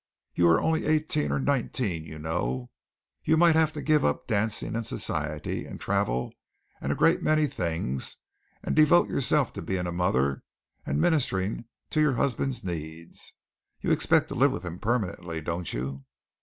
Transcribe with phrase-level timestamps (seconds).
[0.33, 2.71] You are only eighteen or nineteen, you know.
[3.23, 6.33] You might have to give up dancing and society, and travel,
[6.81, 8.17] and a great many things,
[8.63, 10.41] and devote yourself to being a mother
[10.87, 13.33] and ministering to your husband's needs.
[13.81, 16.03] You expect to live with him permanently, don't you?"